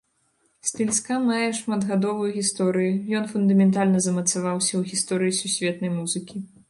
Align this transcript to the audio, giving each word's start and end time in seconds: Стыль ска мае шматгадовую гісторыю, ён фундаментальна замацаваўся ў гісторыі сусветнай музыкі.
Стыль 0.67 0.93
ска 0.99 1.17
мае 1.25 1.49
шматгадовую 1.57 2.29
гісторыю, 2.39 2.95
ён 3.19 3.29
фундаментальна 3.35 4.01
замацаваўся 4.07 4.69
ў 4.79 4.93
гісторыі 4.93 5.37
сусветнай 5.43 5.91
музыкі. 6.01 6.35